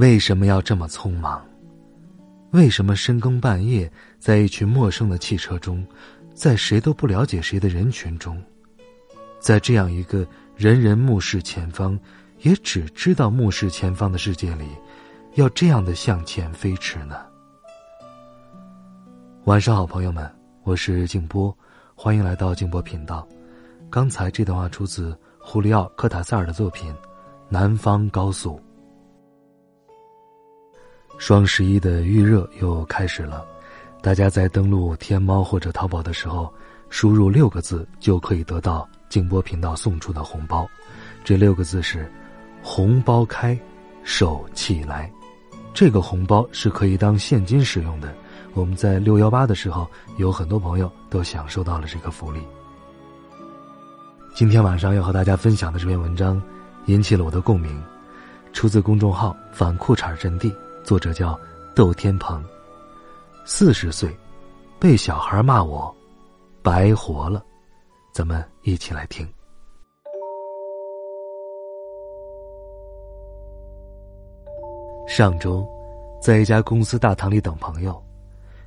[0.00, 1.44] 为什么要这么匆忙？
[2.52, 5.86] 为什么深更半夜，在一群陌生的汽车中，
[6.32, 8.42] 在谁都不了解谁的人群中，
[9.40, 10.26] 在这样一个
[10.56, 12.00] 人人目视前方，
[12.38, 14.64] 也只知道目视前方的世界里，
[15.34, 17.16] 要这样的向前飞驰呢？
[19.44, 21.54] 晚上好，朋友们，我是静波，
[21.94, 23.28] 欢迎来到静波频道。
[23.90, 26.90] 刚才这段话出自胡里奥·科塔萨尔的作品
[27.50, 28.56] 《南方高速》。
[31.20, 33.44] 双十一的预热又开始了，
[34.00, 36.50] 大家在登录天猫或者淘宝的时候，
[36.88, 40.66] 输入六个字就可以得到静波频道送出的红包。
[41.22, 42.10] 这六个字是
[42.64, 43.56] “红包开，
[44.02, 45.12] 手气来”。
[45.74, 48.14] 这个红包是可以当现金使用的。
[48.54, 52.40] 我们在六幺八的时候，有很多朋友都享受到了这个福利。
[54.34, 56.42] 今天晚上要和大家分享的这篇文章，
[56.86, 57.78] 引起了我的共鸣，
[58.54, 60.50] 出自公众号“反裤衩阵地”。
[60.84, 61.38] 作者叫
[61.74, 62.42] 窦天鹏，
[63.44, 64.14] 四十岁，
[64.78, 65.94] 被小孩骂我，
[66.62, 67.44] 白活了。
[68.12, 69.26] 咱们一起来听。
[75.06, 75.66] 上周，
[76.20, 78.02] 在一家公司大堂里等朋友，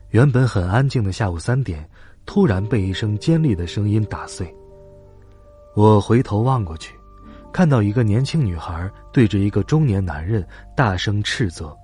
[0.10, 1.90] 原本很安静的下午三点，
[2.26, 4.54] 突然被一声尖利的声音打碎。
[5.76, 6.96] 我回头望过去，
[7.52, 11.76] 看到一个年轻女孩对着一个中年男人大声斥责。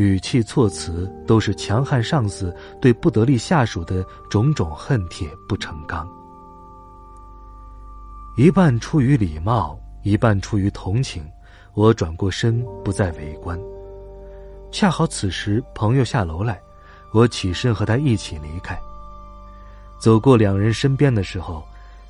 [0.00, 6.08] 语气措辞都是强悍上司对不得力下属的种种恨铁不成钢，
[8.34, 11.22] 一半出于礼貌，一半出于同情，
[11.74, 13.60] 我转过身不再围观。
[14.72, 16.58] 恰好此时朋友下楼来，
[17.12, 18.80] 我起身和他一起离开。
[19.98, 21.62] 走过两人身边的时候，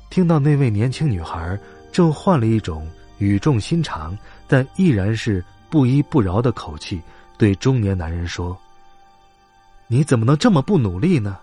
[0.09, 1.59] 听到那位年轻女孩
[1.91, 2.87] 正换了一种
[3.17, 7.01] 语重心长，但依然是不依不饶的口气。
[7.41, 8.55] 对中年男人说
[9.89, 11.39] ：“你怎么能这么不努力呢？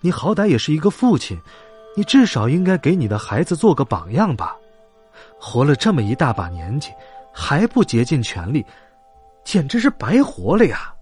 [0.00, 1.36] 你好歹也是一个父亲，
[1.96, 4.54] 你至少应该给你的孩子做个榜样吧。
[5.40, 6.92] 活了这么一大把年纪，
[7.34, 8.64] 还不竭尽全力，
[9.44, 10.94] 简直是白活了呀！”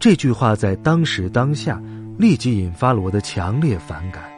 [0.00, 1.78] 这句话在当时当下
[2.16, 4.32] 立即引发了我的强烈反感，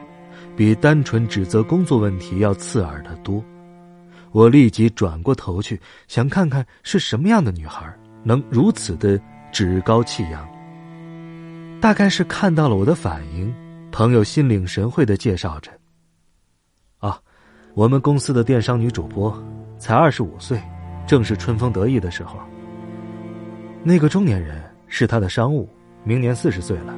[0.57, 3.41] 比单纯指责工作问题要刺耳的多。
[4.33, 7.97] 我立即转过头去，想看看是什么样的女孩。
[8.23, 9.21] 能如此的
[9.53, 10.47] 趾高气扬，
[11.81, 13.53] 大概是看到了我的反应。
[13.93, 15.73] 朋友心领神会的介绍着
[17.01, 17.21] ：“啊，
[17.75, 19.37] 我们公司的电商女主播，
[19.79, 20.63] 才二十五岁，
[21.09, 22.39] 正是春风得意的时候。
[23.83, 25.69] 那个中年人是他的商务，
[26.05, 26.95] 明年四十岁了，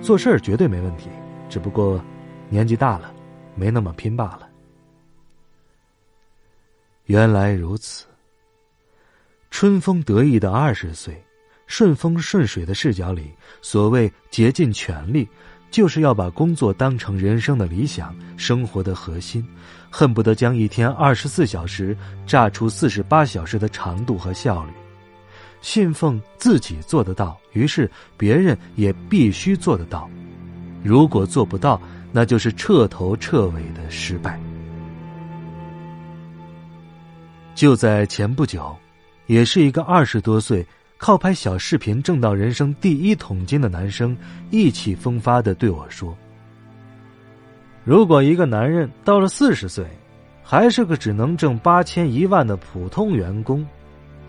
[0.00, 1.10] 做事儿绝对没问题，
[1.48, 2.00] 只不过
[2.48, 3.12] 年纪大了，
[3.56, 4.48] 没那么拼罢了。”
[7.06, 8.06] 原来如此。
[9.58, 11.18] 春风得意的二十岁，
[11.66, 15.26] 顺风顺水的视角里，所谓竭尽全力，
[15.70, 19.42] 就是要把工作当成人生的理想、生活的核心，
[19.88, 21.96] 恨不得将一天二十四小时
[22.26, 24.72] 榨出四十八小时的长度和效率。
[25.62, 30.06] 信奉自己做得到，于是别人也必须做得到。
[30.82, 31.80] 如果做不到，
[32.12, 34.38] 那就是彻头彻尾的失败。
[37.54, 38.76] 就在前不久。
[39.26, 40.64] 也是一个二十多岁、
[40.98, 44.16] 靠拍小视频挣到人生第一桶金的男生，
[44.50, 46.16] 意气风发的对我说
[47.84, 49.84] ：“如果一个男人到了四十岁，
[50.42, 53.66] 还是个只能挣八千一万的普通员工，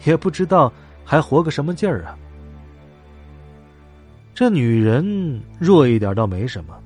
[0.04, 0.72] 也不知道
[1.06, 2.18] 还活个什么劲儿啊！
[4.34, 6.78] 这女人弱一点倒没什么，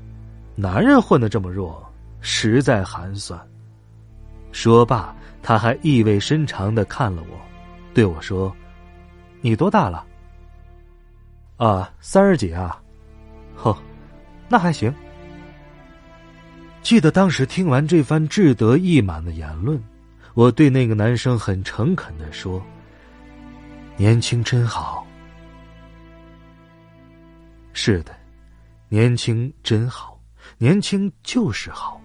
[0.56, 1.82] 男人混的这么弱，
[2.20, 3.40] 实在寒酸。”
[4.52, 7.51] 说罢，他还意味深长的看了我。
[7.94, 8.56] 对我说
[9.42, 10.06] ：“你多大了？”
[11.58, 12.82] 啊，三十几啊。
[13.56, 13.78] 呵，
[14.50, 14.94] 那还行。
[16.82, 19.82] 记得当时听完这番志得意满的言论，
[20.34, 22.60] 我对那个男生很诚恳的说
[23.98, 25.06] ：“年轻真好。”
[27.74, 28.16] 是的，
[28.90, 30.20] 年轻真好，
[30.58, 32.02] 年轻就是好。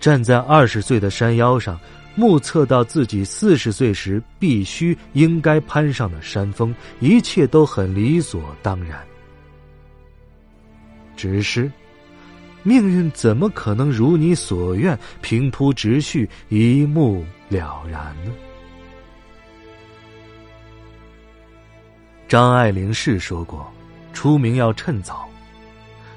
[0.00, 1.78] 站在二十岁的山腰上。
[2.18, 8.98] 目测到自己四十岁时必须应该攀上的山峰，一切都很理所当然。
[11.16, 11.70] 只是，
[12.64, 18.32] 命运怎么可能如你所愿，平铺直叙，一目了然呢？
[22.26, 23.72] 张爱玲是说过
[24.12, 25.28] ：“出名要趁早。”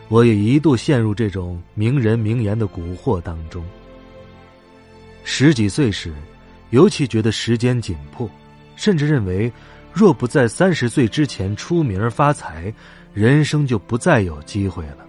[0.09, 3.63] 我也一度陷入这种名人名言的蛊惑当中。
[5.23, 6.13] 十几岁时，
[6.71, 8.29] 尤其觉得时间紧迫，
[8.75, 9.51] 甚至认为，
[9.94, 12.73] 若不在三十岁之前出名发财，
[13.13, 15.06] 人生就不再有机会了。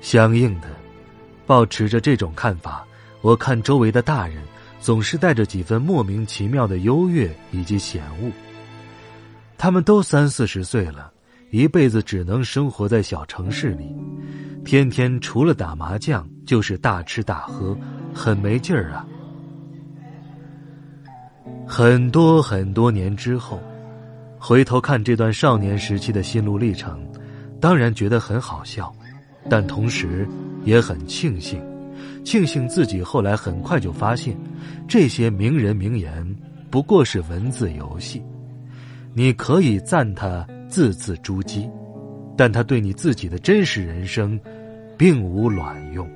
[0.00, 0.68] 相应的，
[1.46, 2.86] 保持着这种看法，
[3.20, 4.42] 我看周围的大人，
[4.80, 8.30] 总是带着几分莫名其妙的优越以及嫌恶。
[9.56, 11.12] 他们都三四十岁了，
[11.50, 13.96] 一辈子只能生活在小城市里，
[14.64, 17.76] 天天除了打麻将就是大吃大喝，
[18.12, 19.06] 很没劲儿啊。
[21.66, 23.62] 很多很多年之后，
[24.38, 27.00] 回头看这段少年时期的心路历程，
[27.60, 28.94] 当然觉得很好笑，
[29.48, 30.28] 但同时
[30.64, 31.62] 也很庆幸，
[32.24, 34.36] 庆幸自己后来很快就发现，
[34.86, 36.36] 这些名人名言
[36.70, 38.22] 不过是文字游戏。
[39.14, 41.70] 你可以赞他字字珠玑，
[42.36, 44.38] 但他对你自己的真实人生，
[44.96, 46.08] 并无卵用。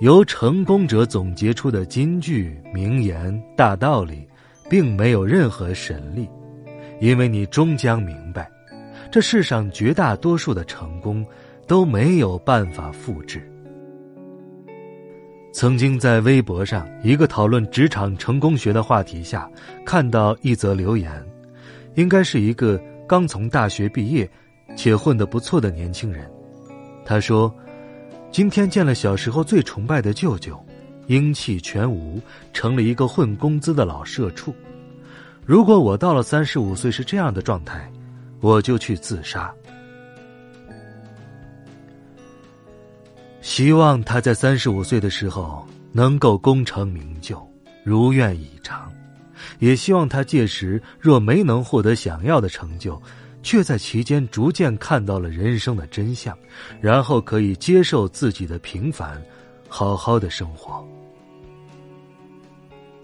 [0.00, 4.28] 由成功者总结出的金句、名言、大道理，
[4.70, 6.28] 并没有任何神力，
[7.00, 8.48] 因为你终将明白，
[9.10, 11.26] 这世上绝大多数的成功
[11.66, 13.42] 都没有办法复制。
[15.52, 19.50] 曾经在微博上一个讨论职场成功学的话题下，
[19.84, 21.10] 看到一则留言，
[21.98, 24.30] 应该是一个刚从大学毕业，
[24.76, 26.30] 且混得不错的年轻人。
[27.04, 27.52] 他说
[28.30, 30.64] ：“今天见了小时候最崇拜的舅舅，
[31.08, 32.22] 英气全无，
[32.52, 34.54] 成了一个混工资的老社畜。
[35.44, 37.90] 如果我到了三十五岁是这样的状态，
[38.40, 39.52] 我就去自杀。”
[43.42, 47.44] 希望他在三十五岁的时候能够功成名就，
[47.82, 48.87] 如愿以偿；
[49.58, 53.00] 也希望他届时若没能获得想要的成就，
[53.42, 56.36] 却在其间逐渐看到了人生的真相，
[56.80, 59.20] 然后可以接受自己的平凡，
[59.68, 60.86] 好好的生活。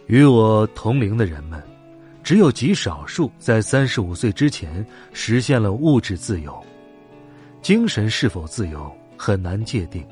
[0.06, 1.62] 与我同龄的人们，
[2.22, 6.62] 只有极少数在三十五岁之前实现了物质自由，
[7.62, 10.06] 精神是否自由很难界定。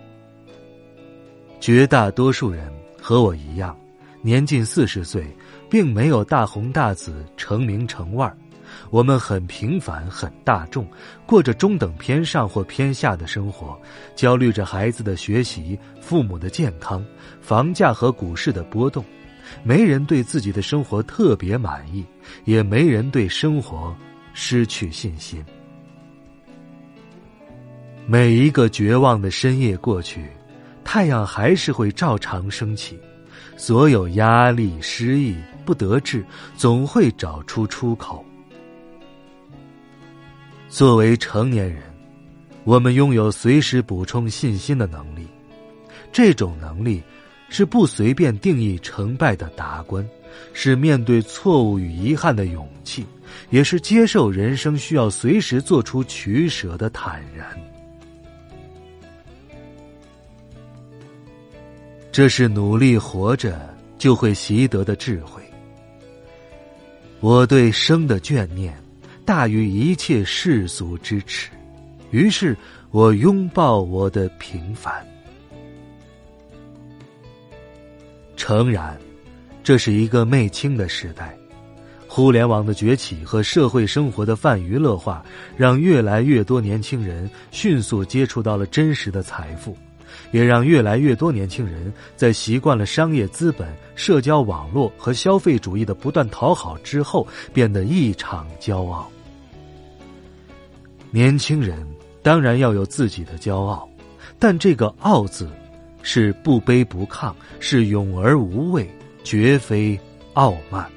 [1.60, 3.76] 绝大多数人和我一样，
[4.22, 5.24] 年近四十岁，
[5.72, 8.30] 并没有大红大紫、成名成腕
[8.90, 10.86] 我们很平凡、很大众，
[11.24, 13.80] 过着中等偏上或偏下的生活，
[14.14, 17.02] 焦虑着孩子的学习、父母的健康、
[17.40, 19.02] 房价和股市的波动。
[19.62, 22.04] 没人对自己的生活特别满意，
[22.44, 23.96] 也没人对生活
[24.34, 25.42] 失去信心。
[28.06, 30.28] 每一个绝望的深夜过去。
[30.84, 32.98] 太阳还是会照常升起，
[33.56, 35.34] 所有压力、失意、
[35.64, 36.24] 不得志，
[36.56, 38.24] 总会找出出口。
[40.68, 41.82] 作为成年人，
[42.64, 45.26] 我们拥有随时补充信心的能力。
[46.12, 47.02] 这种能力
[47.48, 50.06] 是不随便定义成败的达观，
[50.52, 53.04] 是面对错误与遗憾的勇气，
[53.50, 57.46] 也是接受人生需要随时做出取舍的坦然。
[62.10, 65.41] 这是努力活着就会习得的智慧。
[67.22, 68.76] 我对生的眷念
[69.24, 71.50] 大于一切世俗之耻，
[72.10, 72.56] 于是
[72.90, 74.92] 我拥抱我的平凡。
[78.36, 78.98] 诚然，
[79.62, 81.32] 这是一个媚青的时代，
[82.08, 85.24] 互联网的崛起和社会生活的泛娱乐化，
[85.56, 89.78] 让越来越多年轻人迅速接触到了真实的财富。
[90.30, 99.10] 也让越来越多年轻人在习惯了商业资本、社交网络和消费主义的不断讨好之后，变得异常骄傲。
[101.10, 101.86] 年轻人
[102.22, 103.88] 当然要有自己的骄傲，
[104.38, 105.48] 但这个“傲”字
[106.02, 108.88] 是不卑不亢，是勇而无畏，
[109.22, 109.98] 绝非
[110.32, 110.88] 傲慢。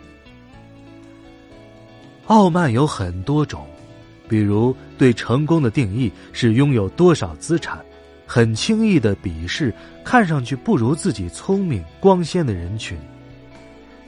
[2.28, 3.68] 傲慢有很多种，
[4.28, 7.84] 比如对成功的定义是拥有多少资产。
[8.26, 12.98] 很轻易的鄙视看上去不如自己聪明光鲜的人群，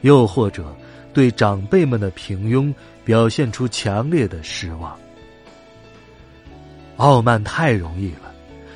[0.02, 0.76] 又或者
[1.14, 2.74] 对长辈们的平庸
[3.06, 4.98] 表现出强烈的失望。
[6.98, 8.34] 傲慢太容易了，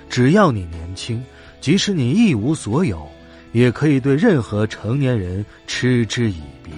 [0.09, 1.23] 只要你年轻，
[1.59, 3.07] 即使你一无所有，
[3.51, 6.71] 也可以对任何成年人嗤之以鼻。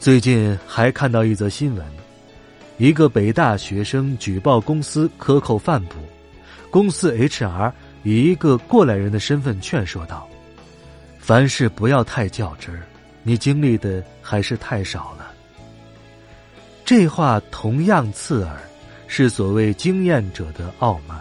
[0.00, 1.86] 最近还看到一则新闻，
[2.80, 5.96] 一个北大学生举报公司克扣饭补，
[6.70, 7.70] 公司 HR
[8.04, 10.26] 以一个过来人的身份劝说道
[11.20, 12.80] ：“凡事不要太较真儿，
[13.22, 15.30] 你经历的还是太少了。”
[16.82, 18.56] 这话同样刺耳，
[19.06, 21.20] 是所谓经验者的傲慢，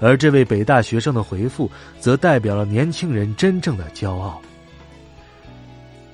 [0.00, 4.38] 而这位北大学生的回复，则代表了年轻人真正的骄傲。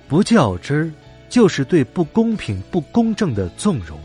[0.07, 0.93] 不较真儿。
[1.31, 3.99] 就是对不公平、不公正的纵容。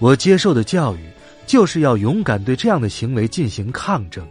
[0.00, 1.00] 我接受的教育，
[1.46, 4.26] 就是要勇敢对这样的行为进行抗争。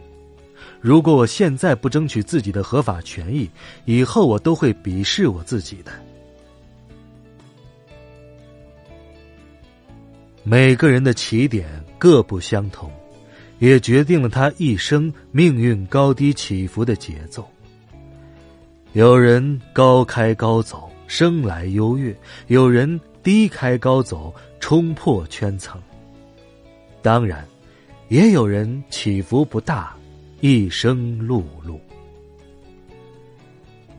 [0.80, 3.48] 如果我现在不争取自己的合法权益，
[3.86, 5.92] 以后我都会鄙视我自己的。
[10.42, 12.90] 每个人的起点各不相同，
[13.60, 17.48] 也决定了他一生命运高低起伏的节奏。
[18.92, 20.90] 有人高开高走。
[21.10, 25.82] 生来优越，有人低开高走，冲破圈层。
[27.02, 27.44] 当然，
[28.08, 29.96] 也有人起伏不大，
[30.40, 31.80] 一生碌碌。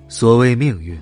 [0.08, 0.98] 所谓命运，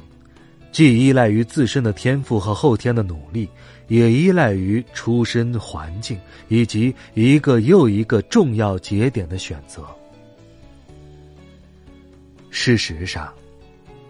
[0.72, 3.48] 既依赖于自身的天赋和后天的努力，
[3.88, 9.86] 也依赖于出身环境以及一个又一个重要节点的选择。
[12.50, 13.32] 事实上。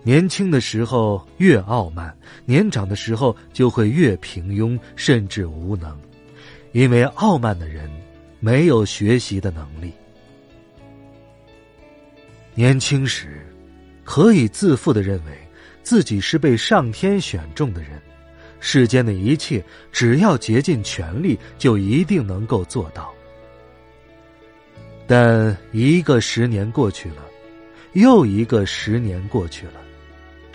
[0.01, 2.15] 年轻的时候越傲慢，
[2.45, 5.95] 年长的时候就会越平庸，甚至无能，
[6.71, 7.89] 因为傲慢的人
[8.39, 9.91] 没有学习的能力。
[12.55, 13.45] 年轻时，
[14.03, 15.37] 可以自负的认为
[15.83, 18.01] 自己是被上天选中的人，
[18.59, 23.13] 世间的一切只要竭尽全力，就一定能够做到。
[25.05, 27.23] 但一个十年过去了，
[27.93, 29.73] 又一个十年过去了。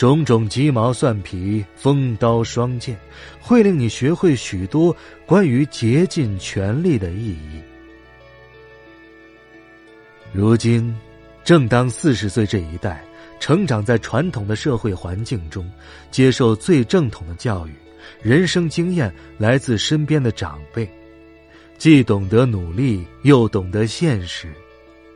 [0.04, 2.94] 种种鸡毛蒜皮、锋刀双剑，
[3.40, 4.94] 会令你学会许多
[5.24, 7.58] 关于竭尽全力的意义。
[10.30, 10.94] 如今，
[11.42, 13.02] 正当四十岁这一代
[13.40, 15.66] 成长在传统的社会环境中，
[16.10, 17.72] 接受最正统的教育，
[18.20, 20.86] 人生经验来自身边的长辈，
[21.78, 24.52] 既懂得努力，又懂得现实，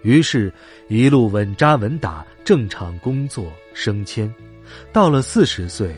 [0.01, 0.51] 于是，
[0.89, 4.35] 一路稳扎稳打，正常工作，升迁。
[4.93, 5.95] 到了四十岁，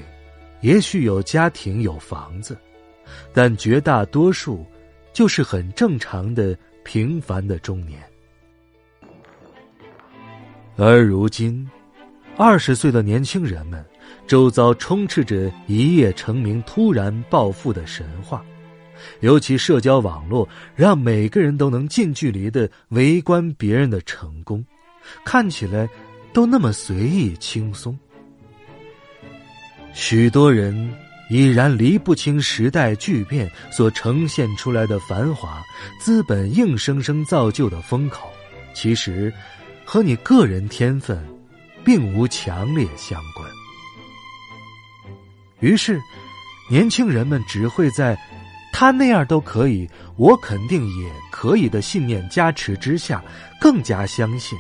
[0.60, 2.56] 也许有家庭有房子，
[3.32, 4.64] 但绝大多数
[5.12, 8.00] 就是很正常的平凡的中年。
[10.76, 11.68] 而如今，
[12.36, 13.84] 二十岁的年轻人们，
[14.26, 18.42] 周遭充斥着一夜成名、突然暴富的神话，
[19.20, 24.64] 尤其社交网络让每个人都能近距离的围观别人的成功，
[25.24, 25.86] 看起来
[26.32, 27.98] 都那么随意轻松。
[29.92, 30.92] 许多人
[31.28, 35.62] 已然离不清时代巨变所呈现出来的繁华，
[36.00, 38.30] 资本硬生生造就的风口，
[38.72, 39.32] 其实
[39.84, 41.22] 和你个人天分
[41.84, 43.48] 并无强烈相关。
[45.60, 46.00] 于是，
[46.70, 48.18] 年轻人们只会在
[48.72, 53.22] “他那样都可以，我肯定也可以”的信念加持之下，
[53.60, 54.58] 更加相信，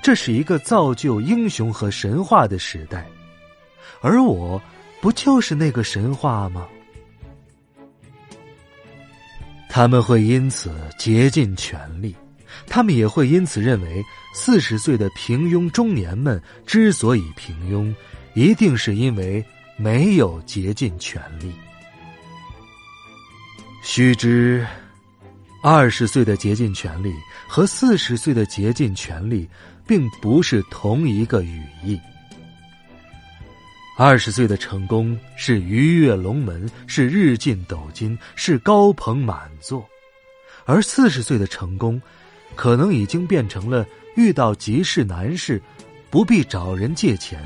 [0.00, 3.04] 这是一个造就英雄和神话的时代。
[4.00, 4.60] 而我，
[5.00, 6.66] 不就是那个神话吗？
[9.68, 12.14] 他们会因此竭尽全力，
[12.66, 14.02] 他们也会因此认为
[14.32, 17.94] 四十岁的平庸中年们之所以平庸，
[18.34, 19.44] 一定是因为
[19.76, 21.52] 没有竭尽全力。
[23.82, 24.66] 须知，
[25.62, 27.12] 二十岁的竭尽全力
[27.46, 29.48] 和四十岁的竭尽全力，
[29.86, 32.00] 并不是同一个语义。
[34.00, 39.84] 二十岁的成功是鱼跃龙门，是日进斗金，是高朋满座；
[40.64, 42.00] 而四十岁的成功，
[42.54, 45.60] 可能已经变成了遇到急事难事，
[46.10, 47.40] 不必找人借钱，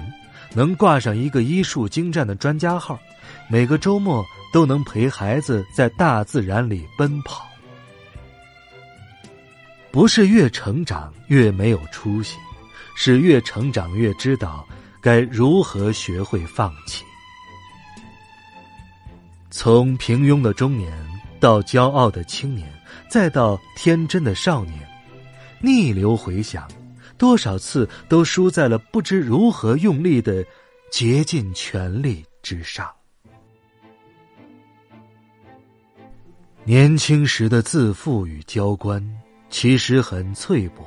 [0.52, 3.00] 能挂上一个医术精湛的专家号，
[3.49, 7.49] 每个周末都能陪孩子在大自然里奔跑。
[9.90, 12.37] 不是越成长越没有出息，
[12.94, 14.68] 是越成长越知道。
[15.02, 17.04] 该如何学会放弃？
[19.50, 20.92] 从平庸的中年
[21.40, 22.73] 到骄傲的青年，
[23.11, 24.78] 再到天真的少年，
[25.61, 26.68] 逆流回想，
[27.18, 30.44] 多少次都输在了不知如何用力的
[30.92, 32.88] 竭尽全力之上。
[36.64, 39.04] 年轻时的自负与娇惯，
[39.50, 40.85] 其实很脆薄。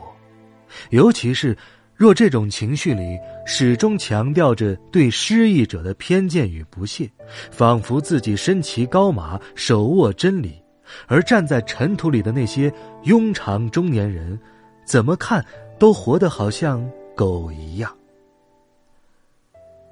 [0.89, 1.57] 尤其是
[1.95, 7.09] 若这种情绪里始终强调着对失意者的偏见与不屑，
[7.51, 10.61] 仿佛自己身骑高马，手握真理，
[11.07, 12.71] 而站在尘土里的那些
[13.05, 14.37] 庸常中年人，
[14.85, 15.43] 怎么看
[15.79, 16.85] 都活得好像
[17.15, 17.95] 狗一样。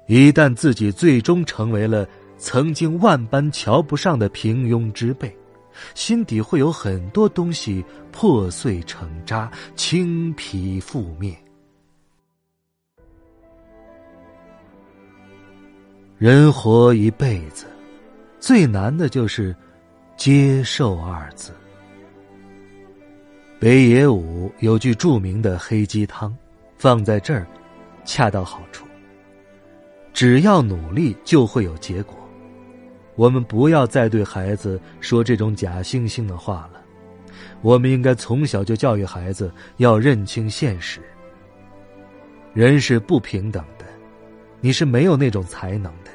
[0.06, 2.06] 一旦自己最终成为了
[2.36, 5.34] 曾经万般瞧不上的平庸之辈，
[5.94, 7.82] 心底会有很多东西
[8.12, 11.34] 破碎成渣，倾皮覆灭。
[16.16, 17.66] 人活一辈子，
[18.38, 19.54] 最难的就是
[20.16, 21.50] 接受二字。
[23.58, 26.32] 北野武有句著名的黑鸡汤，
[26.78, 27.44] 放在这儿，
[28.04, 28.86] 恰到好处。
[30.12, 32.14] 只要努力，就会有结果。
[33.16, 36.80] 我们不要再对孩子说这种假惺惺的话了。
[37.60, 41.00] 我们应该从小就教育孩子要认清现实。
[42.52, 43.73] 人是不平等的，
[44.64, 46.10] 你是没有那种才能的，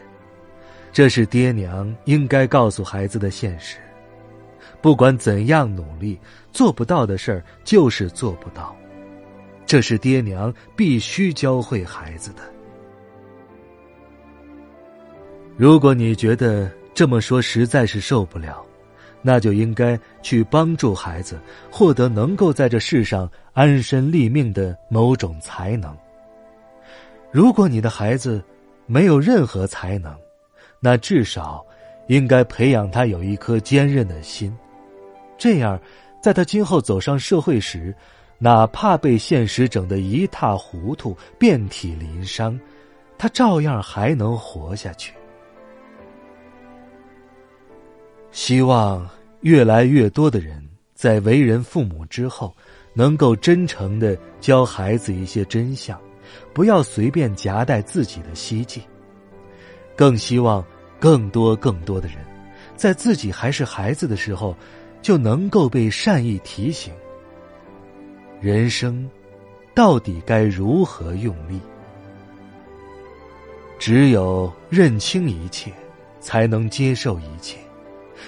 [0.92, 3.78] 这是爹娘应该告诉孩子的现实。
[4.82, 6.20] 不管怎样努力，
[6.52, 8.76] 做不到的事儿就是做不到，
[9.68, 12.42] 这是爹娘必须教会孩子的。
[15.56, 18.66] 如果你觉得这么说实在是受不了，
[19.22, 21.40] 那就应该去帮助孩子
[21.70, 25.96] 获得能够在这世上安身立命的某种才能。
[27.32, 28.44] 如果你的孩子
[28.88, 30.16] 没有任何才能，
[30.80, 31.64] 那至少
[32.08, 34.56] 应该培养他有一颗坚韧的心，
[35.38, 35.80] 这样，
[36.22, 37.94] 在他今后走上社会时，
[38.40, 42.60] 哪怕被现实整得一塌糊涂、遍体鳞伤，
[43.18, 45.14] 他照样还能活下去。
[48.32, 49.08] 希望
[49.42, 50.64] 越来越多的人
[50.96, 52.56] 在为人父母之后，
[52.94, 56.00] 能够真诚的教孩子一些真相，
[56.54, 58.82] 不要随便夹带自己的希冀。
[59.96, 60.64] 更希望
[61.00, 62.18] 更多更多的人，
[62.76, 64.56] 在自己还是孩子的时候，
[65.02, 66.94] 就能够被善意提醒：
[68.42, 69.10] 人生
[69.74, 71.60] 到底该如何用力？
[73.78, 75.72] 只有认清一切，
[76.20, 77.58] 才能接受一切。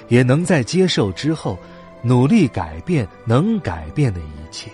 [0.08, 1.58] 也能在接受之后，
[2.02, 4.72] 努力改变能改变的一切，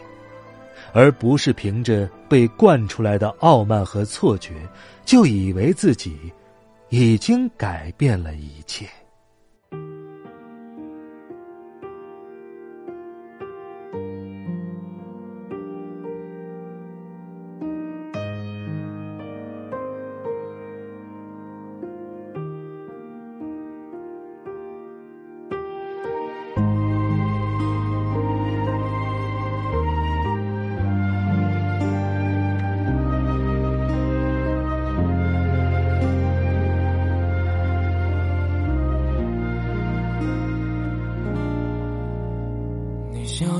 [0.98, 4.56] 而不是凭着被惯出来的傲慢和错觉，
[5.06, 6.18] 就以为自己
[6.90, 8.88] 已经改变了一切。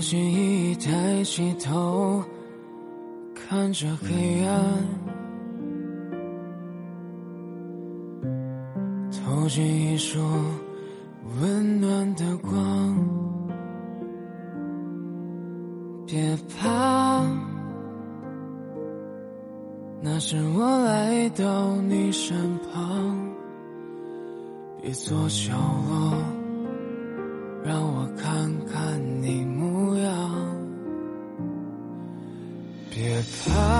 [0.08, 2.24] 小心翼翼抬起头，
[3.36, 4.56] 看着黑暗，
[9.12, 10.18] 投进一束
[11.42, 12.96] 温暖的光。
[16.06, 17.26] 别怕，
[20.00, 23.30] 那是我来到你身旁。
[24.82, 25.52] 别做角
[25.90, 26.14] 落，
[27.62, 28.47] 让我看
[33.28, 33.77] 别怕，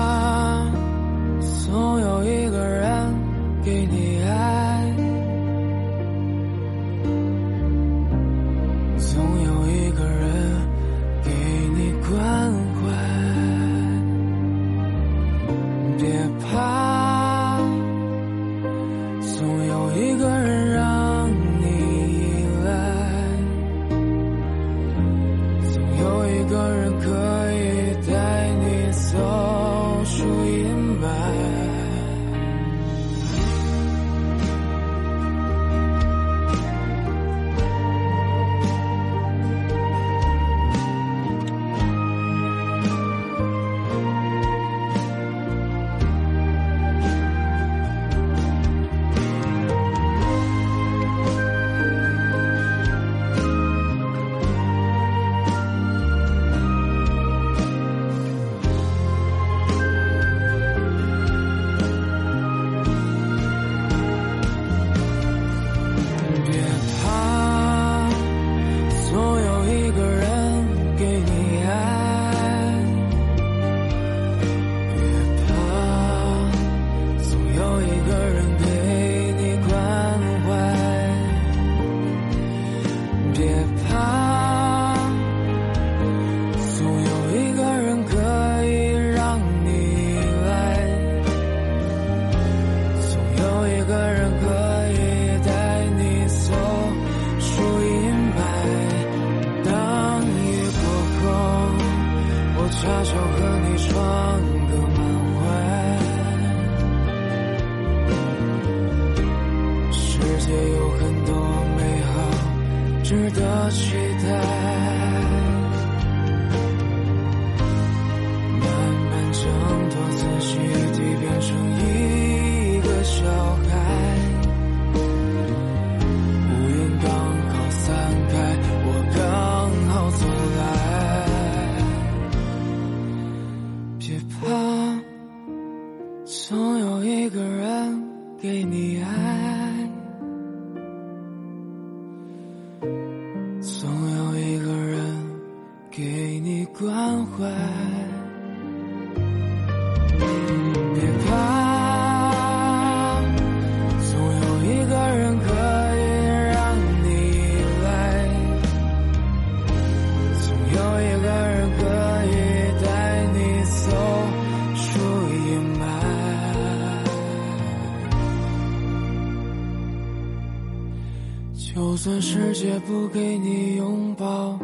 [172.60, 174.58] 姐不给你拥抱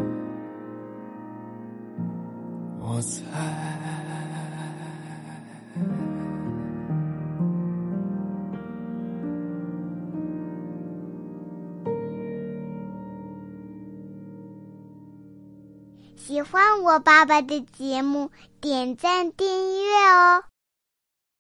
[2.81, 3.01] 我
[16.17, 18.29] 喜欢我爸爸的节目
[18.61, 20.54] 点赞订阅哦。